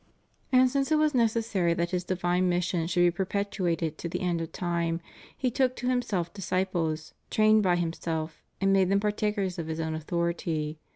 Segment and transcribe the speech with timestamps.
[0.51, 4.41] And since it was necessary that His divine mission should be prepetuated to the end
[4.41, 4.99] of time.
[5.37, 9.93] He took to Himself disciples, trained by Himself, and made them partakers of His own
[9.93, 10.79] authority.